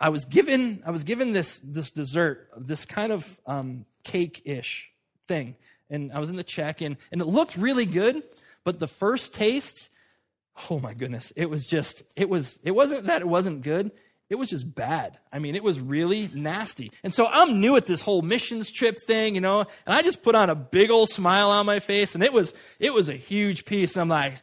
[0.00, 4.90] I was given I was given this this dessert, this kind of um, cake ish
[5.26, 5.56] thing,
[5.90, 8.22] and I was in the Czech and, and it looked really good,
[8.64, 9.88] but the first taste,
[10.70, 13.90] oh my goodness, it was just it was it wasn't that it wasn't good
[14.30, 15.18] it was just bad.
[15.32, 16.90] I mean, it was really nasty.
[17.02, 20.22] And so I'm new at this whole missions trip thing, you know, and I just
[20.22, 23.14] put on a big old smile on my face and it was it was a
[23.14, 23.94] huge piece.
[23.94, 24.34] And I'm like,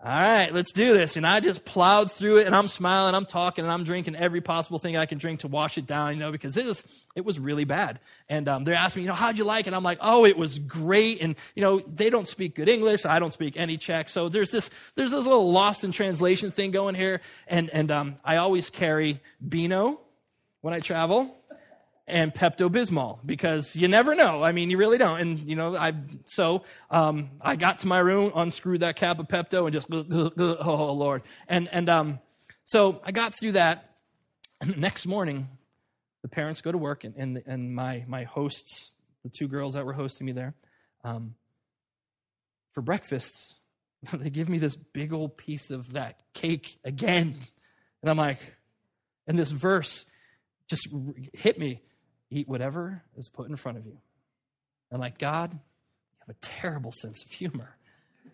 [0.00, 1.16] all right, let's do this.
[1.16, 4.40] And I just plowed through it and I'm smiling, I'm talking, and I'm drinking every
[4.40, 6.84] possible thing I can drink to wash it down, you know, because it was
[7.16, 7.98] it was really bad.
[8.28, 9.74] And um, they're asking me, you know, how'd you like it?
[9.74, 11.20] I'm like, oh, it was great.
[11.20, 13.06] And you know, they don't speak good English.
[13.06, 16.70] I don't speak any Czech, so there's this there's this little lost in translation thing
[16.70, 17.20] going here.
[17.48, 19.98] And and um, I always carry Beano
[20.60, 21.34] when I travel
[22.08, 24.42] and Pepto Bismol because you never know.
[24.42, 25.20] I mean, you really don't.
[25.20, 25.94] And you know, I
[26.24, 29.88] so um, I got to my room, unscrewed that cap of Pepto, and just
[30.66, 31.22] oh Lord.
[31.48, 32.20] And and um,
[32.64, 33.84] so I got through that.
[34.60, 35.48] And the next morning,
[36.22, 38.92] the parents go to work, and and, and my my hosts,
[39.22, 40.54] the two girls that were hosting me there,
[41.04, 41.34] um,
[42.72, 43.54] for breakfast,
[44.12, 47.36] they give me this big old piece of that cake again,
[48.02, 48.40] and I'm like,
[49.26, 50.06] and this verse
[50.68, 50.88] just
[51.32, 51.82] hit me
[52.30, 53.98] Eat whatever is put in front of you.
[54.90, 55.58] And like God, you
[56.26, 57.76] have a terrible sense of humor.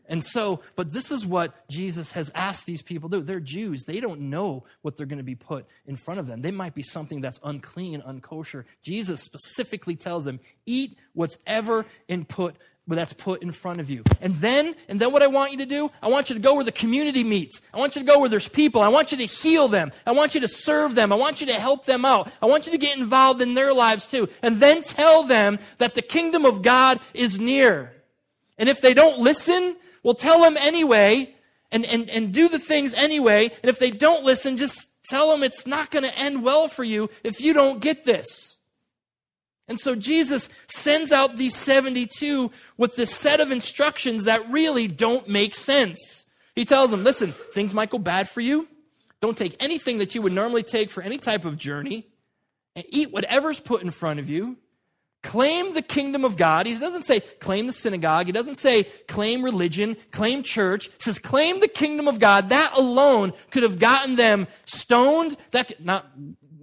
[0.06, 3.22] And so, but this is what Jesus has asked these people to do.
[3.22, 3.84] They're Jews.
[3.84, 6.42] They don't know what they're going to be put in front of them.
[6.42, 8.64] They might be something that's unclean, unkosher.
[8.82, 11.86] Jesus specifically tells them, eat what's ever
[12.28, 14.02] put but that's put in front of you.
[14.20, 16.54] And then, and then what I want you to do, I want you to go
[16.54, 17.62] where the community meets.
[17.72, 18.82] I want you to go where there's people.
[18.82, 19.90] I want you to heal them.
[20.06, 21.10] I want you to serve them.
[21.10, 22.30] I want you to help them out.
[22.42, 24.28] I want you to get involved in their lives too.
[24.42, 27.92] And then tell them that the kingdom of God is near.
[28.58, 31.34] And if they don't listen, well, tell them anyway
[31.72, 33.50] and, and, and do the things anyway.
[33.62, 36.84] And if they don't listen, just tell them it's not going to end well for
[36.84, 38.53] you if you don't get this.
[39.66, 45.28] And so Jesus sends out these 72 with this set of instructions that really don't
[45.28, 46.24] make sense.
[46.54, 48.68] He tells them, listen, things might go bad for you.
[49.20, 52.06] Don't take anything that you would normally take for any type of journey
[52.76, 54.58] and eat whatever's put in front of you.
[55.22, 56.66] Claim the kingdom of God.
[56.66, 58.26] He doesn't say claim the synagogue.
[58.26, 60.88] He doesn't say claim religion, claim church.
[60.88, 62.50] He says claim the kingdom of God.
[62.50, 65.38] That alone could have gotten them stoned.
[65.52, 66.06] That could, not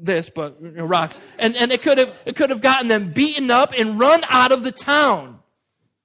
[0.06, 1.20] this, but you know, rocks.
[1.38, 4.52] And, and it could have it could have gotten them beaten up and run out
[4.52, 5.40] of the town.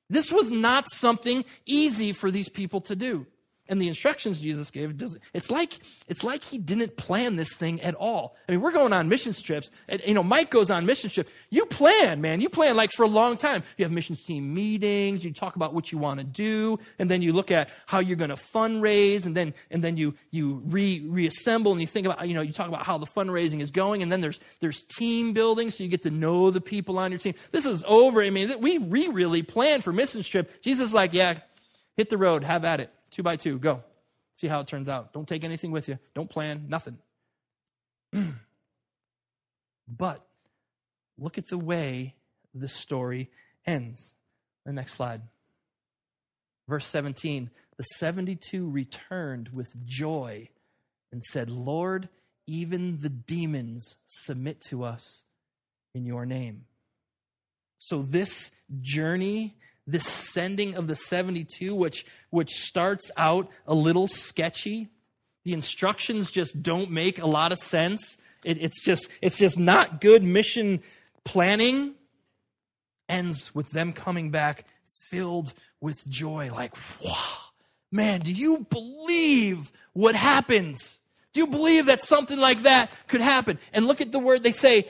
[0.08, 3.26] This was not something easy for these people to do
[3.68, 5.00] and the instructions Jesus gave,
[5.34, 8.36] it's like it's like he didn't plan this thing at all.
[8.48, 11.28] I mean, we're going on mission trips, and you know, Mike goes on mission trip.
[11.50, 12.40] You plan, man.
[12.40, 13.62] You plan like for a long time.
[13.76, 15.24] You have missions team meetings.
[15.24, 18.16] You talk about what you want to do, and then you look at how you're
[18.16, 22.26] going to fundraise, and then and then you you re reassemble, and you think about
[22.28, 25.32] you know you talk about how the fundraising is going, and then there's there's team
[25.32, 27.34] building, so you get to know the people on your team.
[27.50, 28.22] This is over.
[28.22, 30.62] I mean, we we really plan for mission trip.
[30.62, 31.38] Jesus is like, yeah,
[31.96, 33.82] hit the road, have at it two by two, go.
[34.36, 35.12] See how it turns out.
[35.12, 35.98] Don't take anything with you.
[36.14, 36.98] Don't plan, nothing.
[39.88, 40.26] but
[41.18, 42.14] look at the way
[42.54, 43.30] the story
[43.66, 44.14] ends.
[44.64, 45.22] The next slide.
[46.68, 50.48] Verse 17 The 72 returned with joy
[51.12, 52.08] and said, Lord,
[52.46, 55.22] even the demons submit to us
[55.94, 56.64] in your name.
[57.78, 64.88] So, this journey this sending of the 72, which, which starts out a little sketchy.
[65.44, 68.16] The instructions just don't make a lot of sense.
[68.44, 70.82] It, it's, just, it's just not good mission
[71.24, 71.94] planning.
[73.08, 74.66] ends with them coming back
[75.08, 76.50] filled with joy.
[76.52, 77.36] Like, wow,
[77.92, 80.98] man, do you believe what happens?
[81.32, 83.58] Do you believe that something like that could happen?
[83.72, 84.88] And look at the word they say,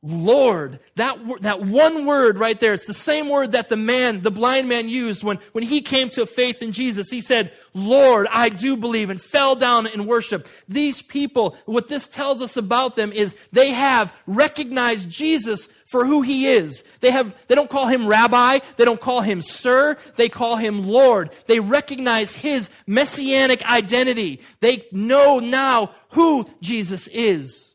[0.00, 4.30] Lord, that, that one word right there, it's the same word that the man, the
[4.30, 7.10] blind man used when, when he came to faith in Jesus.
[7.10, 10.46] He said, Lord, I do believe and fell down in worship.
[10.68, 16.22] These people, what this tells us about them is they have recognized Jesus for who
[16.22, 16.84] he is.
[17.00, 18.60] They have, they don't call him rabbi.
[18.76, 19.98] They don't call him sir.
[20.14, 21.30] They call him Lord.
[21.46, 24.42] They recognize his messianic identity.
[24.60, 27.74] They know now who Jesus is.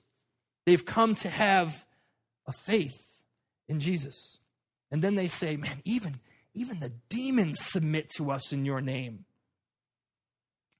[0.65, 1.85] They've come to have
[2.45, 3.23] a faith
[3.67, 4.39] in Jesus.
[4.91, 6.19] And then they say, man, even,
[6.53, 9.25] even the demons submit to us in your name.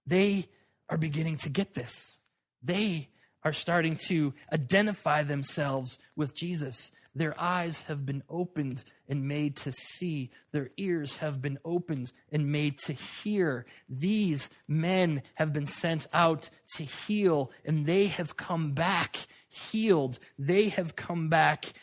[0.06, 0.49] They
[0.89, 2.17] are beginning to get this.
[2.62, 3.10] They
[3.43, 6.91] are starting to identify themselves with Jesus.
[7.15, 10.32] Their eyes have been opened and made to see.
[10.52, 13.65] Their ears have been opened and made to hear.
[13.88, 20.19] These men have been sent out to heal, and they have come back healed.
[20.39, 21.73] They have come back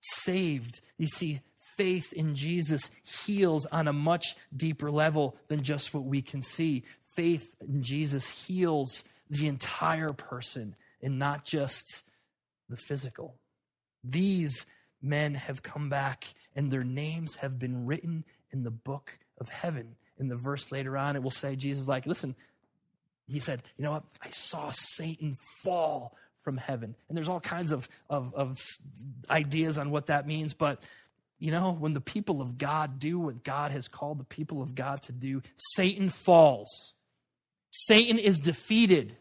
[0.00, 0.80] saved.
[0.96, 1.40] You see,
[1.76, 6.84] faith in Jesus heals on a much deeper level than just what we can see.
[7.06, 12.02] Faith in Jesus heals the entire person and not just
[12.68, 13.34] the physical.
[14.04, 14.64] These
[15.02, 19.96] men have come back and their names have been written in the book of heaven.
[20.18, 22.34] In the verse later on, it will say, Jesus, like, listen,
[23.26, 24.04] he said, you know what?
[24.22, 26.16] I saw Satan fall
[26.48, 26.94] from heaven.
[27.10, 28.58] And there's all kinds of, of, of
[29.28, 30.82] ideas on what that means, but
[31.38, 34.74] you know, when the people of God do what God has called the people of
[34.74, 35.42] God to do,
[35.74, 36.94] Satan falls.
[37.70, 39.14] Satan is defeated.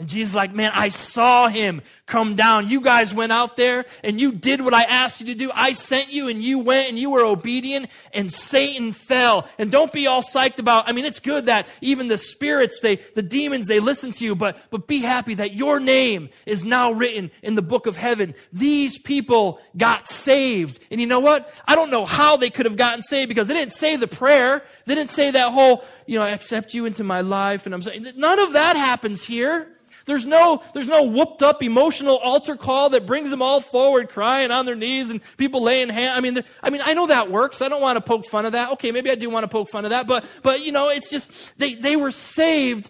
[0.00, 2.68] And Jesus like, man, I saw him come down.
[2.68, 5.50] You guys went out there and you did what I asked you to do.
[5.52, 9.48] I sent you and you went and you were obedient and Satan fell.
[9.58, 13.00] And don't be all psyched about, I mean, it's good that even the spirits, they,
[13.16, 16.92] the demons, they listen to you, but, but be happy that your name is now
[16.92, 18.36] written in the book of heaven.
[18.52, 20.78] These people got saved.
[20.92, 21.52] And you know what?
[21.66, 24.64] I don't know how they could have gotten saved because they didn't say the prayer.
[24.86, 27.82] They didn't say that whole, you know, I accept you into my life and I'm
[27.82, 29.74] saying, none of that happens here.
[30.08, 34.50] There's no, there's no whooped up emotional altar call that brings them all forward crying
[34.50, 36.16] on their knees and people laying hands.
[36.16, 37.60] I mean, I mean, I know that works.
[37.60, 38.70] I don't want to poke fun of that.
[38.72, 41.10] Okay, maybe I do want to poke fun of that, but, but you know, it's
[41.10, 42.88] just, they, they were saved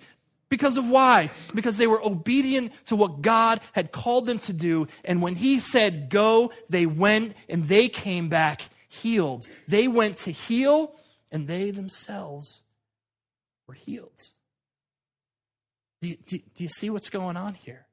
[0.48, 1.30] because of why?
[1.56, 4.86] Because they were obedient to what God had called them to do.
[5.04, 9.48] And when He said go, they went and they came back healed.
[9.66, 10.94] They went to heal
[11.32, 12.62] and they themselves
[13.66, 14.30] were healed.
[16.00, 17.86] Do you, do, do you see what's going on here?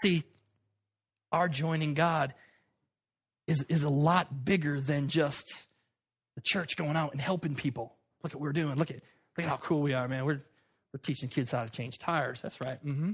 [0.00, 0.24] See,
[1.32, 2.34] our joining God
[3.46, 5.66] is, is a lot bigger than just
[6.34, 7.96] the church going out and helping people.
[8.22, 8.76] Look at what we're doing.
[8.76, 8.96] Look at,
[9.36, 10.24] look at how cool we are, man.
[10.24, 10.42] We're,
[10.92, 12.42] we're teaching kids how to change tires.
[12.42, 12.84] That's right.
[12.84, 13.12] Mm-hmm.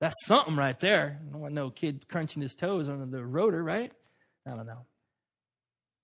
[0.00, 1.20] That's something right there.
[1.20, 3.92] I don't want no kid crunching his toes under the rotor, right?
[4.46, 4.86] I don't know.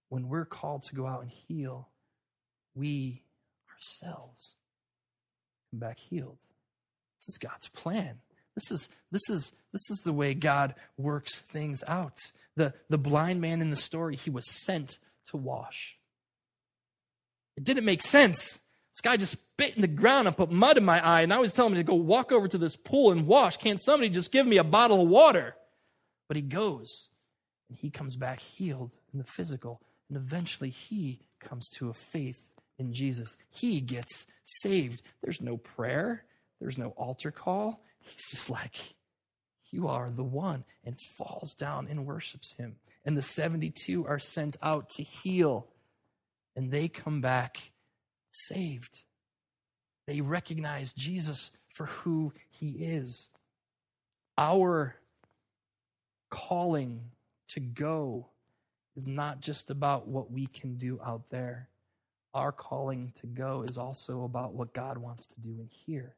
[0.09, 1.89] When we're called to go out and heal,
[2.75, 3.25] we
[3.75, 4.57] ourselves
[5.71, 6.39] come back healed.
[7.21, 8.21] This is God's plan.
[8.55, 12.33] This is, this is, this is the way God works things out.
[12.57, 15.97] The, the blind man in the story, he was sent to wash.
[17.57, 18.59] It didn't make sense.
[18.93, 21.43] This guy just spit in the ground and put mud in my eye, and now
[21.43, 23.57] he's telling me to go walk over to this pool and wash.
[23.57, 25.55] Can't somebody just give me a bottle of water?
[26.27, 27.11] But he goes,
[27.69, 32.51] and he comes back healed in the physical, and eventually he comes to a faith
[32.79, 33.37] in Jesus.
[33.51, 35.03] He gets saved.
[35.23, 36.25] There's no prayer,
[36.61, 37.81] there's no altar call.
[38.01, 38.95] He's just like,
[39.71, 42.77] You are the one, and falls down and worships him.
[43.05, 45.69] And the 72 are sent out to heal,
[46.57, 47.73] and they come back
[48.31, 49.05] saved.
[50.07, 53.31] They recognize Jesus for who he is.
[54.37, 54.97] Our
[56.31, 57.11] calling
[57.49, 58.29] to go
[58.97, 61.69] is not just about what we can do out there.
[62.35, 66.15] Our calling to go is also about what God wants to do in here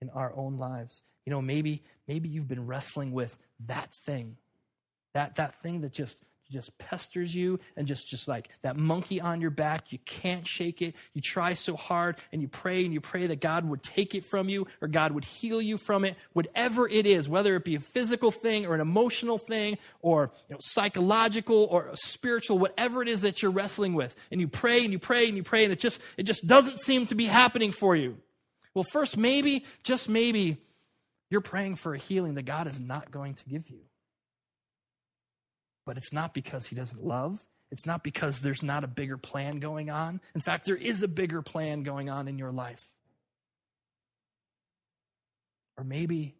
[0.00, 1.02] in our own lives.
[1.24, 4.36] You know, maybe maybe you've been wrestling with that thing.
[5.14, 9.40] That that thing that just just pesters you and just just like that monkey on
[9.40, 13.00] your back you can't shake it you try so hard and you pray and you
[13.00, 16.16] pray that god would take it from you or god would heal you from it
[16.32, 20.54] whatever it is whether it be a physical thing or an emotional thing or you
[20.54, 24.92] know, psychological or spiritual whatever it is that you're wrestling with and you pray and
[24.92, 27.72] you pray and you pray and it just it just doesn't seem to be happening
[27.72, 28.16] for you
[28.78, 30.56] well, first, maybe, just maybe,
[31.30, 33.80] you're praying for a healing that God is not going to give you.
[35.84, 39.58] But it's not because He doesn't love, it's not because there's not a bigger plan
[39.58, 40.20] going on.
[40.32, 42.84] In fact, there is a bigger plan going on in your life.
[45.76, 46.36] Or maybe,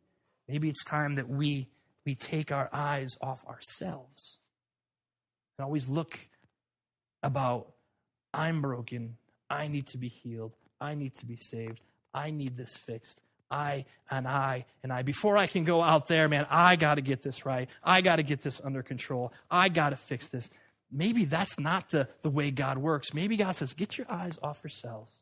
[0.47, 1.67] maybe it's time that we,
[2.07, 4.39] we take our eyes off ourselves
[5.59, 6.21] and always look
[7.21, 7.73] about,
[8.33, 9.17] I'm broken.
[9.51, 10.55] I need to be healed.
[10.81, 11.81] I need to be saved.
[12.15, 13.21] I need this fixed.
[13.51, 15.03] I and I and I.
[15.03, 17.69] Before I can go out there, man, I got to get this right.
[17.83, 19.33] I got to get this under control.
[19.51, 20.51] I got to fix this.
[20.91, 23.13] Maybe that's not the, the way God works.
[23.13, 25.13] Maybe God says, get your eyes off yourselves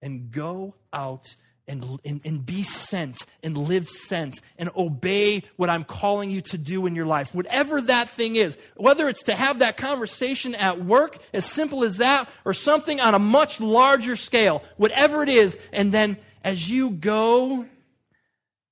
[0.00, 1.34] and go out
[1.68, 6.58] and, and, and be sent and live sent and obey what I'm calling you to
[6.58, 7.34] do in your life.
[7.34, 11.98] Whatever that thing is, whether it's to have that conversation at work, as simple as
[11.98, 16.90] that, or something on a much larger scale, whatever it is, and then as you
[16.90, 17.64] go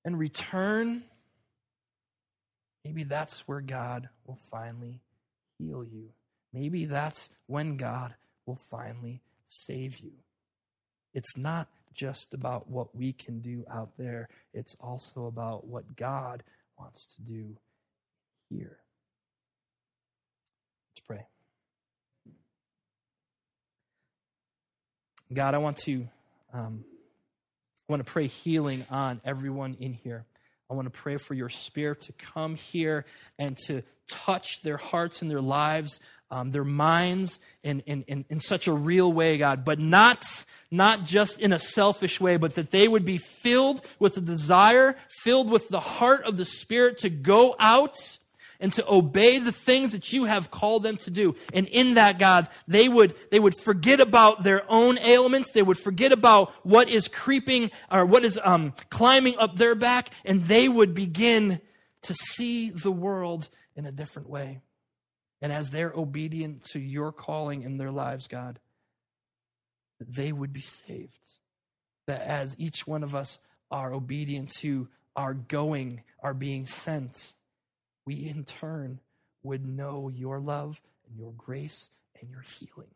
[0.05, 1.03] and return,
[2.85, 5.01] maybe that's where God will finally
[5.59, 6.11] heal you.
[6.53, 8.15] Maybe that's when God
[8.47, 10.13] will finally save you.
[11.15, 16.43] It's not just about what we can do out there, it's also about what God
[16.79, 17.57] wants to do
[18.49, 18.79] here.
[20.91, 21.27] Let's pray.
[25.33, 26.09] God, I want to
[26.53, 26.85] um,
[27.89, 30.25] I want to pray healing on everyone in here.
[30.71, 33.05] I want to pray for your spirit to come here
[33.39, 35.99] and to touch their hearts and their lives,
[36.31, 40.25] um, their minds in, in, in, in such a real way, God, but not
[40.71, 44.97] not just in a selfish way, but that they would be filled with the desire,
[45.23, 47.97] filled with the heart of the Spirit to go out
[48.61, 51.35] and to obey the things that you have called them to do.
[51.53, 55.53] And in that, God, they would, they would forget about their own ailments.
[55.53, 60.11] They would forget about what is creeping or what is um, climbing up their back,
[60.25, 61.61] and they would begin
[62.03, 64.61] to see the world in a different way.
[65.43, 68.59] And as they're obedient to your calling in their lives, God,
[69.99, 71.39] that they would be saved.
[72.07, 73.39] That as each one of us
[73.71, 77.35] are obedient to our going, our being sent,
[78.05, 79.01] we in turn
[79.43, 82.91] would know your love and your grace and your healing.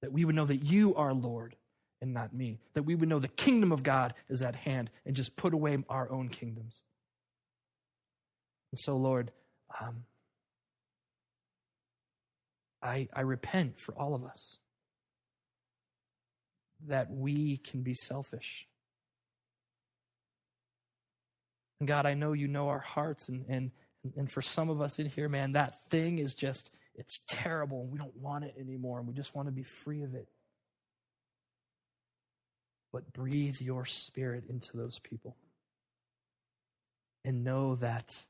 [0.00, 1.54] That we would know that you are Lord
[2.00, 2.58] and not me.
[2.74, 5.78] That we would know the kingdom of God is at hand and just put away
[5.88, 6.82] our own kingdoms.
[8.72, 9.30] And so, Lord,
[9.80, 10.04] um,
[12.82, 14.58] I, I repent for all of us
[16.88, 18.66] that we can be selfish.
[21.78, 23.70] And God, I know you know our hearts, and, and,
[24.16, 27.86] and for some of us in here, man, that thing is just, it's terrible.
[27.86, 30.28] We don't want it anymore, and we just want to be free of it.
[32.92, 35.36] But breathe your spirit into those people.
[37.24, 38.24] And know that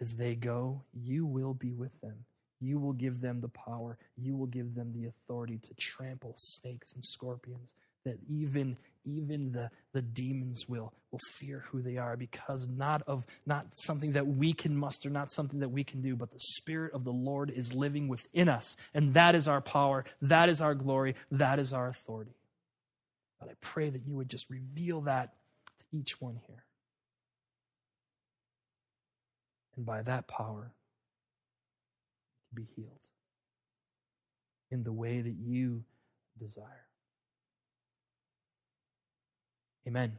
[0.00, 2.24] as they go, you will be with them.
[2.60, 3.98] You will give them the power.
[4.16, 7.74] You will give them the authority to trample snakes and scorpions.
[8.04, 13.24] That even even the, the demons will will fear who they are because not of
[13.46, 16.92] not something that we can muster, not something that we can do, but the Spirit
[16.92, 18.76] of the Lord is living within us.
[18.94, 22.34] And that is our power, that is our glory, that is our authority.
[23.40, 25.34] But I pray that you would just reveal that
[25.78, 26.64] to each one here.
[29.76, 30.72] And by that power,
[32.54, 33.00] be healed
[34.70, 35.84] in the way that you
[36.38, 36.86] desire.
[39.86, 40.18] Amen.